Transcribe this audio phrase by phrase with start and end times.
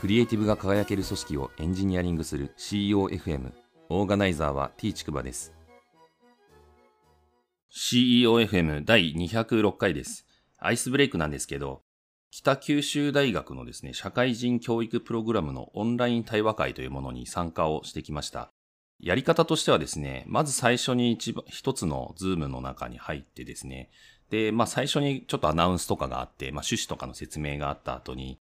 [0.00, 3.52] クリエイティブが輝ける組織をエンジニアリングする CEOFM
[3.90, 5.52] オーガナイザーは T ちくばです。
[7.70, 10.24] CEOFM 第206回です。
[10.58, 11.82] アイスブレイクなんですけど
[12.30, 18.50] 北九州大学のですね社会人教育プログラムのオンライン対話会というものに参加をしてきました。
[19.00, 23.90] やり方としてはですね、まず最初に一一つの Zoomの中に入ってですね、
[24.30, 28.39] で、まあ最初にちょっとアナウンスとかがあって、まあ趣旨とかの説明があった後に、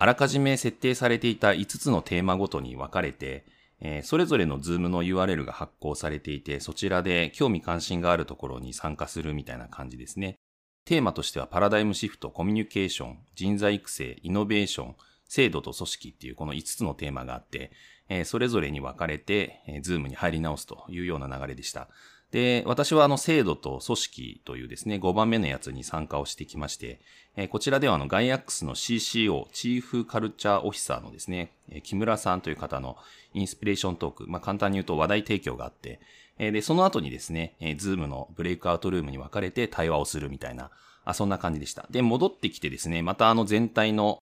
[0.00, 3.44] あらかじめ設定されていた5つのテーマごとに分かれて、
[3.80, 10.36] えー、それぞれのズームの URL が発行されていて、そちらで興味関心があるところに参加するみたいな感じですね。
[10.84, 14.96] テーマとしてはパラダイムシフト、コミュニケーション、人材育成、イノベーション、
[15.28, 17.72] 制度と組織っていうこの5つのテーマがあって、
[18.08, 21.88] えー、それぞれに分かれて、えー、 Zoomに入り直すというような流れでした。
[22.30, 27.00] で、私はあの制度と組織というですね、5番目のやつに参加をしてきまして、
[27.36, 32.96] えー、こちらではあのガイアックスの CCO、チーフカルチャーオフィサーのですね、えー、木村さんという方の
[33.32, 36.00] インスピレーショントーク、まあ簡単に言うと話題提供があって、
[36.38, 40.70] えー、で、その後にですね、えー、 Zoomのブレイクアウトルームに分かれて対話をするみたいな、
[41.04, 41.86] あそんな感じでした。
[41.90, 44.18] で、戻ってきてですね、またあの全体の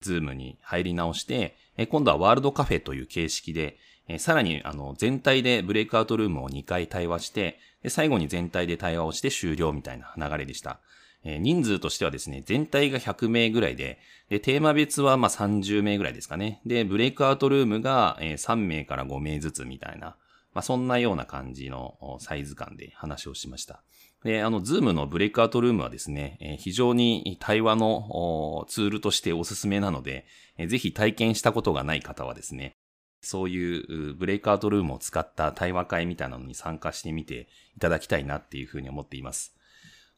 [0.00, 3.76] Zoomに入り直して、えー、今度はワールドカフェという形式で、
[4.10, 10.80] えー、さらにあの全体でブレイクアウトルームを2回対話して、で、最後に全体で対話をして終了みたいな流れでした。
[11.22, 16.60] えー、人数としてはですね、全体が100名ぐらいで、で、テーマ別はまあ30名ぐらいですかね。
[16.66, 20.16] で、ブレイクアウトルームが、えー、3名から5名ずつみたいな、
[20.54, 23.82] まあそんなような感じのサイズ感で話をしました。
[24.24, 30.26] で、あの、 Zoomのブレイクアウトルームはですね、えー、非常に対話のツールとしておすすめなので、
[30.58, 32.74] えー、ぜひ体験したことがない方はですね、
[33.20, 39.54] そういうブレイクアウトルームを使った対話会みたいなのに参加してみていただきたいなっていうふうに思っています。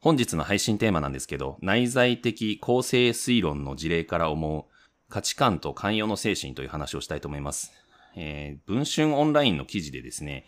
[0.01, 4.73] 本日の配信テーマなんですけど、内在的構成推論の事例から思う
[5.09, 7.73] 価値観と寛容の精神という話をしたいと思います。
[8.17, 10.47] えー、文春オンラインの記事でですね、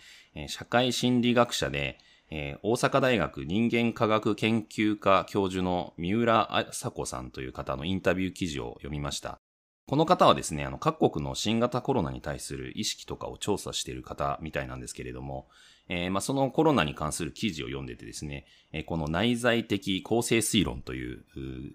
[0.48, 1.98] 社会心理学者で、
[2.30, 9.43] えー、大阪大学人間科学研究科教授の三浦麻子さんという方のインタビュー記事を読みました。
[9.86, 15.46] この方はですね、あの、各国の新型コロナに対する意識とかを調査している方みたいなんですけれども、
[15.90, 21.24] えー、まあ、そのコロナに関する記事を読んでてですね、えー、この内在的構成推論という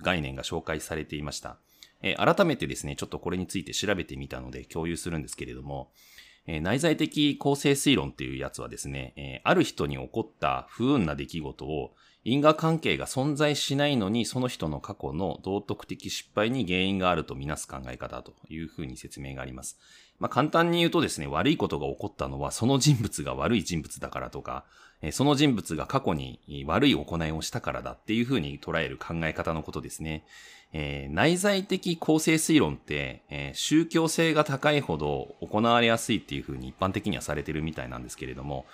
[0.02, 1.58] 概念が紹介されていました。
[2.02, 5.91] えー、改めてですね、ちょっとこれについて調べてみたので共有するんですけれども、
[6.47, 11.94] え内在的構成推論っていうやつはですね、えある人に起こった不運な出来事を
[12.25, 19.78] 因果関係が存在しないのに、その人の過去の道徳的失敗に原因があるとみなす考え方というふうに説明があります。
[20.19, 24.66] まあ、簡単に言うとですね、悪いことが起こったのは、その人物が悪い人物だからとか、
[25.12, 30.25] その人物が過去に悪い行いをしたからだっていうふうに捉える考え方のことですね。
[30.72, 38.66] えー、内在的構成推論って、えー、宗教性が高いほど行われやすいっていうふうに一般的にはされてるみたいなんですけれども、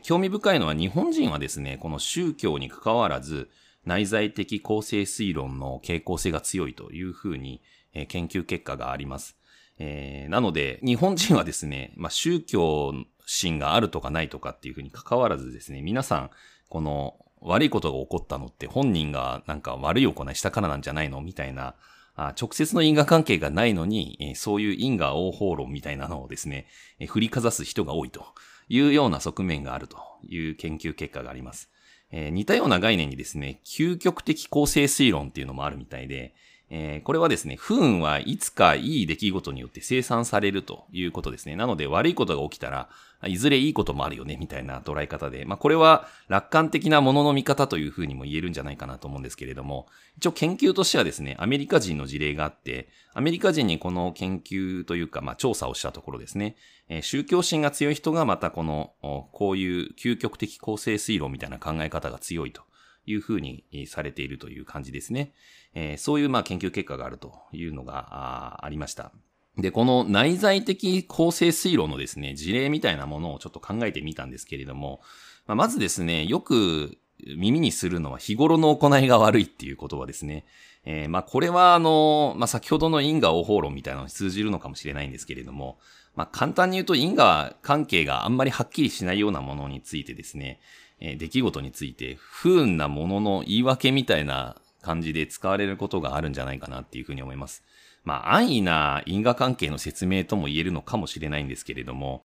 [0.00, 3.50] 興味深いのは日本人はですね、この宗教に関わらず、
[3.84, 7.62] 内在的構成推論の傾向性が強いというふうに、
[7.94, 9.36] え、研究結果があります。
[9.78, 12.94] えー、なので、日本人はですね、まあ、宗教
[13.26, 16.30] 心があるとかないとかっていうふうに関わらずですね、皆さん、
[16.68, 21.74] この悪いことが起こったのって本人がなんか悪い行いしたからなんじゃないのみたいな、
[22.14, 26.66] あ直接の因果関係がないのに、え、そういう因果応報論みたいなのをですね、
[26.98, 28.26] え、振りかざす人が多いと。
[28.72, 31.68] いうような側面があるという研究結果があります。
[32.10, 36.34] えー、似たような概念にですね、究極的構成推論っていうのもあるみたいで、
[36.74, 41.54] えー、これはですね、不運はいつかいい出来事によって生産されるということですね。
[41.54, 42.88] なので悪いことが起きたら、
[43.26, 56.56] いずれいいこともあるよね、みたいな捉え方で、まあこれは楽観的なものの見方というふうにも言えるんじゃないかなと思うんですけれども、一応研究としてはですね、アメリカ人の事例があって、アメリカ人にこの研究というか、まあ調査をしたところですね、
[56.88, 58.94] えー、宗教心が強い人がまたこの、
[59.32, 62.62] こういう究極的構成推論みたいな考え方が強いと
[63.04, 65.32] いうふうにされているという感じですね。
[65.74, 69.12] えー、そういうまあ研究結果があるというのがありました。
[69.58, 75.00] で、この内在的構成推論のですね、事例みたいなものをちょっと考えてみたんですけれども、
[75.46, 76.96] まあ、まずですね、よく
[77.36, 80.44] 耳にするのは日頃の行いが悪いっていう言葉ですね。
[80.84, 85.78] えー、まあこれはあの、まあ先ほどの因果応報論みたいなのに通じるのかもしれないんですけれども、
[86.16, 90.60] まあ簡単に言うと因果関係があんまりはっきりしないようなものについてですね、
[91.00, 97.62] えー、出来事について不運なものの言い訳みたいな感じで使われることがあるんじゃないかなっていうふうに思います。
[98.04, 102.24] まあ、安易な因果関係の説明とも言えるのかもしれないんですけれども、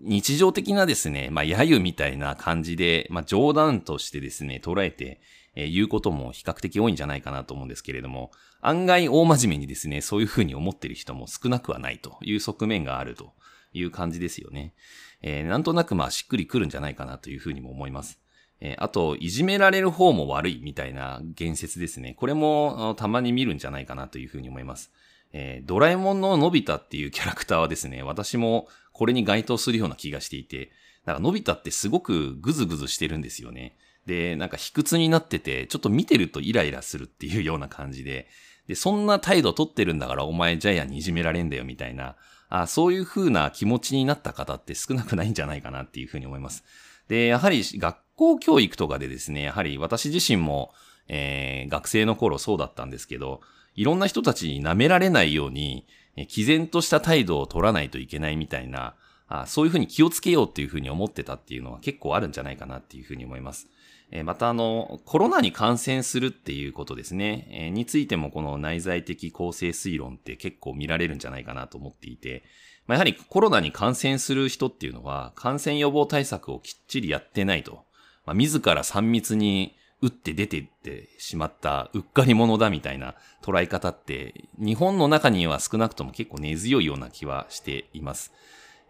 [0.00, 5.20] 日常的なですね、まあ、揶揄みたいな感じで、まあ、冗談としてですね、捉えて、
[5.54, 13.32] えー、言うことも比較的多いんじゃないかなと思うんですけれども、案外大真面目にですね、そういうふうに思ってる人も少なくはないという側面があると
[13.72, 14.72] いう感じですよね。
[15.20, 18.20] えー、なんとなくまあしっくりくるんじゃないかなというふうにも思います。
[18.60, 22.14] えー、あと、いじめられる方も悪いみたいな言説ですね。
[22.18, 24.90] これもたまに見るんじゃないかなというふうに思います。
[25.32, 30.70] えー、ドラえもんののび太っていうキャラクターはですね、私もこれに該当するような気がしていて、
[31.04, 33.76] なんかのび太ってすごくグズグズしてるんですよね。
[34.06, 38.26] で、なんか卑屈になってて、ちょっと見てるとイライラするっていうような感じで、
[38.66, 42.16] で、そんな態度取ってるんだからお前ジャイアンにいじめられんだよみたいな、
[42.48, 46.64] あそういう風な気持ちになった方って少なくないんじゃないかなっていう風に思います。
[47.08, 50.72] で、やはり学校教育とかでですね、やはり私自身も、
[51.06, 53.40] えー、学生の頃そうだったんですけど、
[53.76, 55.86] いろんな人たちに舐められないように、
[56.16, 58.96] え毅然とした態度を取らないといけないみたいな、
[59.28, 63.68] あそういうふうに気をつけようっていうふうに思ってたっていうのは結構あるんじゃないかなっていうふうに思います。
[64.10, 72.42] えまたあの、コロナに感染するっていうことですね、えについてもこの内在的構成推論って結構見られるんじゃないかなと思っていて、
[72.88, 77.84] まあ、やはりコロナに感染する人っていうのは感染予防対策をきっちりやってないと。
[78.28, 88.34] まあ、自ら3密に打って出てってしまったうっかり者だみたいな捉え方って日本の中には少なくとも結構根強いような気はしています。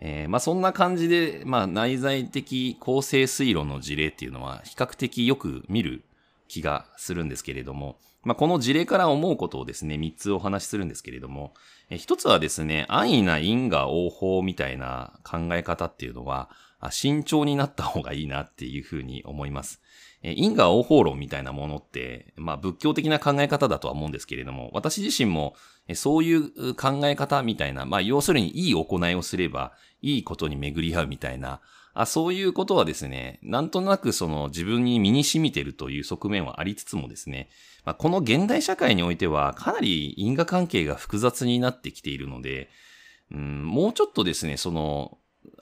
[0.00, 6.04] えー、まあそんな感じで、まあ内在的構成推論の事例っていうのは比較的よく見る
[6.48, 11.54] 気がするんですけれども、まあこの事例から思うことをですね、3つお話しするんですけれども、
[11.90, 16.50] え、1つはですね、安易な因果応報みたいな考え方っていうのは、
[16.90, 19.80] 慎重になった方がいいなっていうふうに思います。
[20.22, 25.54] 因果応報論みたいなものって、まあ仏教的な考え方だとは思うんですけれども、私自身も
[25.94, 29.72] そういう考え方みたいな、まあ要するにいい行いをすれば、
[30.02, 31.60] いいことに巡り合うみたいな、
[31.94, 37.48] あそういうことはですね、なんとなくその自分に身に染みてるという側面はありつつもですね、
[37.84, 42.68] まあ、この現代社会においてはかなり因果関係が複雑になってきているので、
[43.32, 45.17] うん、もうちょっとですね、その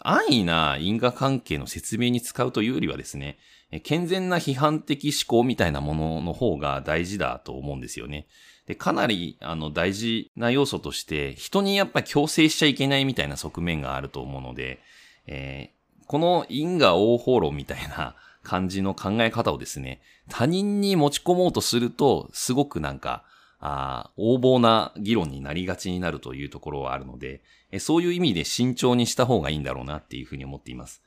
[0.08, 3.38] 安易な因果関係の説明に使うというよりはですね、
[3.82, 8.28] 健全な批判的思考みたいなものの方が大事だと思うんですよね。
[8.68, 14.80] で、かなり、あの、大事な要素として、人にやっぱ強制しちゃいけないみたいな側面があると思うので、
[15.26, 18.14] えー、この因果応報論みたいな
[18.44, 23.24] 感じの考え方をですね、他人に持ち込もうとすると、すごくなんか、
[23.58, 27.42] あ横暴な議論になりがちになるというところはあるので、
[27.78, 31.02] そういう意味で慎重にした方がいいんだろうなっていうふうに思っています。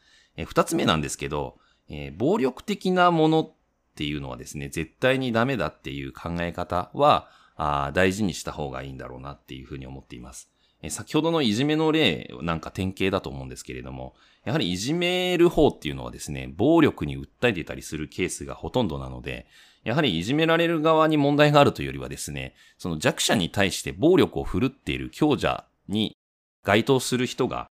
[0.45, 1.57] 二つ目なんですけど、
[1.89, 3.53] え、暴力的なものっ
[3.95, 10.49] ていうのはですね、絶対にダメだっていう考え方は、あ大事にした方がいいんだろうなっていうふうに思っています。
[10.87, 14.15] 先ほどのいじめの例なんか典型だと思うんですけれども、
[14.45, 19.45] やはりいじめる方っていうのはですね、暴力に訴えていたりするケースがほとんどなので、
[19.83, 26.15] やはりいじめられる側に問題があるというよりはですね、その弱者に対して暴力を振るっている強者に
[26.63, 27.67] 該当する人が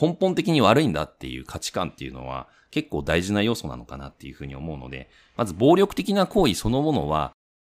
[0.00, 7.32] 根本的に悪いんだっていう価値観っていうのは結構大事な要素なのかなっていうふうに思うので、まず暴力的な行為そのものは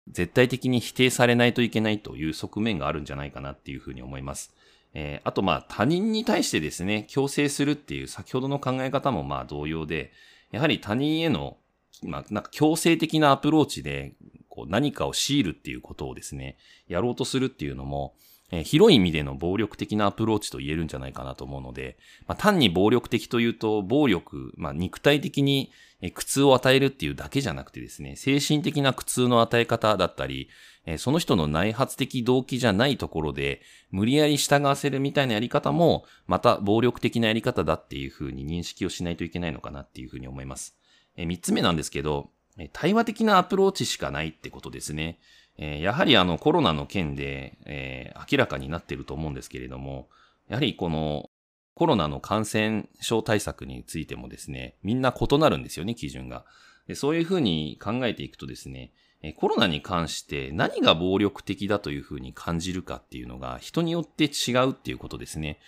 [0.08, 4.54] 絶対的に否定されないといけないという側面があるんじゃないかなっていうふうに思います。
[4.92, 10.12] えー、あとまあ他人に対してですね、強制するっていう先ほどの考え方もまあ同様で、
[10.50, 11.56] やはり他人への、
[12.02, 14.14] まあなんか強制的なアプローチで、
[14.48, 16.56] こう何かを強いるっていうことをですね、
[16.88, 18.14] やろうとするっていうのも、
[18.50, 25.70] えー、広い意味での暴力的なアプローチと言えるんじゃないかなと思うので、まあ、単に暴力的というと、暴力、まあ、肉体的に
[26.14, 30.48] 苦痛を与えるっていうだけじゃなくてですね、精神的な苦痛の与え方だったり、
[30.96, 40.79] その人の内発的動機じゃないところで、無理やり従わせるみたいなやり方も、また暴力的なやり方だっていうふうに認識をしないといけないのかなっていうふうに思います。
[41.20, 42.30] え3つ目なんですけど、
[42.72, 45.18] 対話的なアプローチしかないってことですね。
[45.58, 50.08] えやはりあのコロナの件で、え、明らかになっていると思うんですけれども、
[50.48, 51.30] やはりこの
[51.74, 56.44] コロナの感染症対策についてもですね、みんな異なるんですよね、基準が。
[56.86, 58.92] でそういうふうに考えていくとですね、
[59.36, 65.58] コロナに関して何が暴力的だというふうに感じるかっていうのが人によって違うっていうことですね。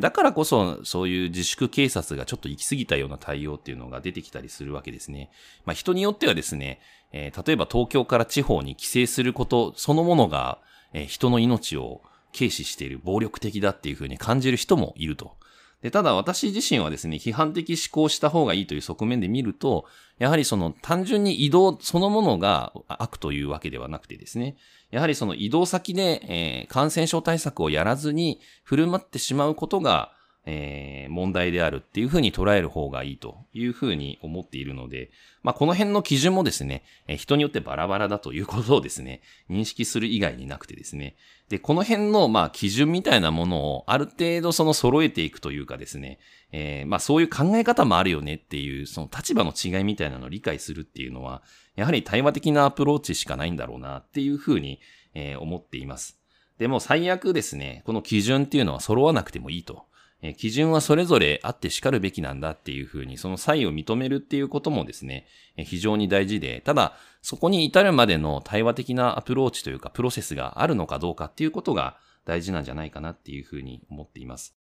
[0.00, 5.30] だからこそそういう自粛警察がちょっと行き過ぎたような対応っていうのが出てきたりするわけですね。
[5.64, 6.80] まあ、人によってはですね、
[7.12, 10.58] 例えば東京から地方に帰省することそのものが
[11.06, 12.02] 人の命を
[12.36, 15.38] 軽視している暴力的だっていうふうに感じる人もいると。
[15.82, 19.84] で、ただ私自身はですね、批判的思考した方がいいという側面で見ると、
[20.18, 24.56] やはりその単純に移動そのものが悪というわけではなくてですね、
[24.90, 30.12] やはりその移動先で、えー、感染症対策をやらずに振る舞ってしまうことが、
[30.46, 35.10] えー、問題であるっていうふうに捉える方がいいというふうに思っているので、
[35.42, 41.16] まあ、この辺の基準もですね、えー、人によってバラバラだということをですね、 認識する以外になくてですね、
[41.48, 46.18] で、この辺の、ま、基準みたいなものをある程度その揃えていくというかですね、
[46.52, 51.42] えー、まあ、そういう考え方もあるよねっていう、その立場の違いみたいなのを理解するっていうのは、
[51.76, 54.80] やはり対話的なアプローチしかないんだろうなっていうふうに、
[55.14, 56.18] え、思っています。
[56.58, 59.87] でも最悪ですね、この基準っていうのは揃わなくてもいいと。
[60.20, 74.56] え基準はそれぞれあって叱るべきなんだっていうふうに、その差異を認めるっていうこともですね、え非常に大事で、ただ、そこに至るまでの対話的なアプローチというか、プロセスがあるのかどうかっていうことが大事なんじゃないかなっていうふうに思っています。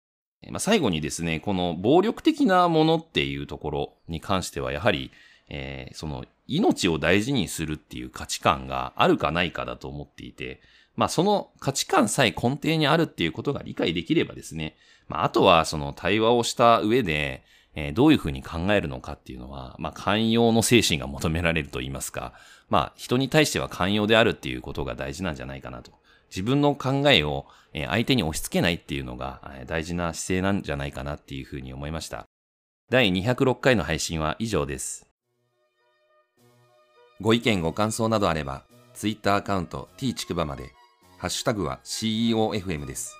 [0.51, 5.11] まあ、最後にですね、この暴力的なものっていうところに関しては、やはり、
[5.49, 10.61] えー、その命を大事にするっていう価値観があるかないかだと思っていて、
[10.95, 14.75] まあその価値観さえ根底にあるっていうことが理解できればですね、
[15.07, 17.43] まああとはその対話をした上で、
[17.75, 22.33] えー、どういうふうに考えるのかっていうのは、まあ寛容の精神が求められると言いますか、
[22.69, 25.91] まあ人に対しては寛容であるっていうことが大事なんじゃないかなと。
[26.29, 32.25] 自分の考えを相手に押し付けないっていうのが大事な姿勢なんじゃないかなっていうふうに思いました。
[32.89, 35.07] 第206回の配信は以上です。
[37.19, 40.71] ご意見ご感想などあれば、Twitter アカウント t ちくばまで
[41.17, 43.15] ハッシュタグは CEOFM です。